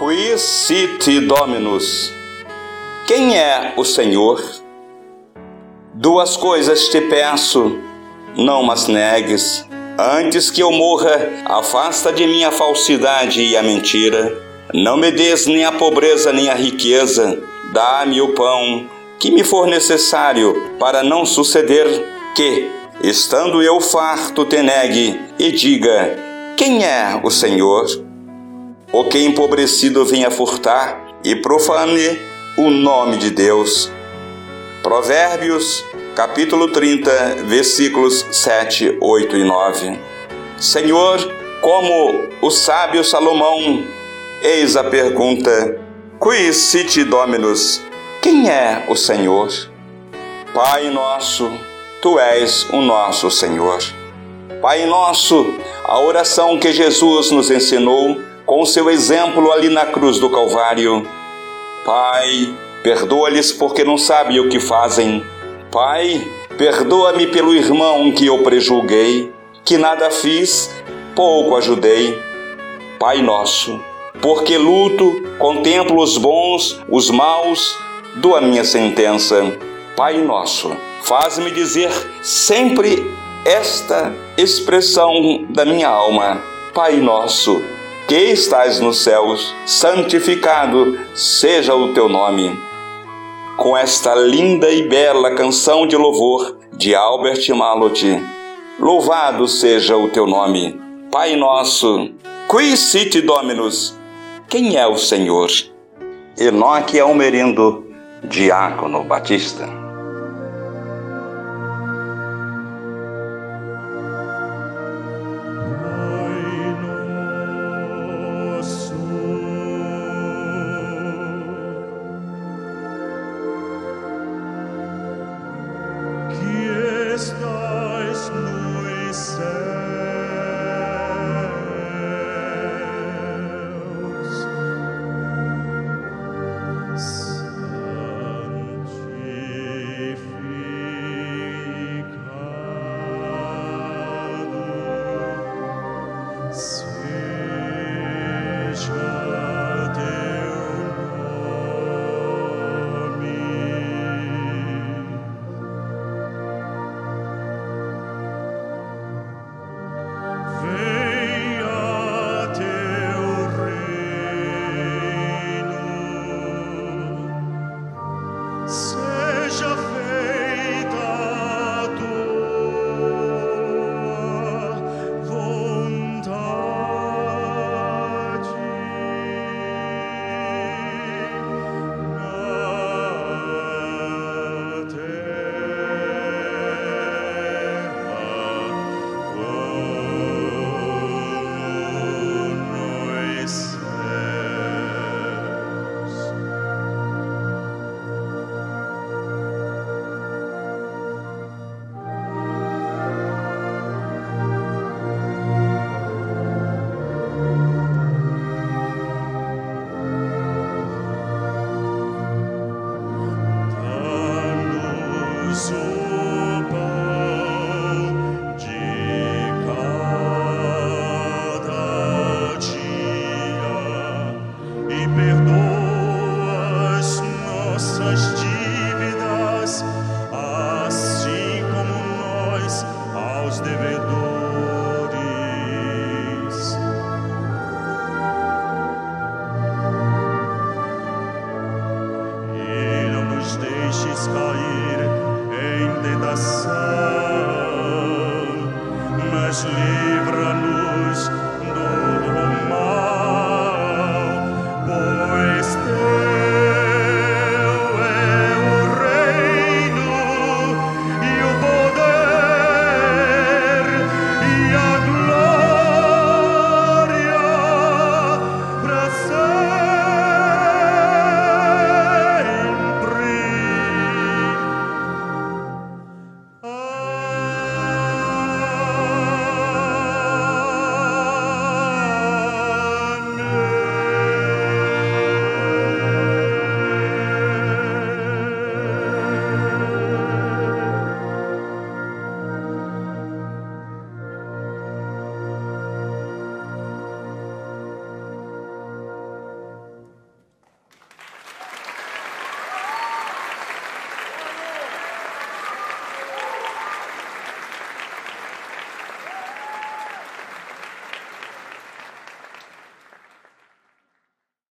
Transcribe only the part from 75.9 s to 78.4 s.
os bons, os maus, dou a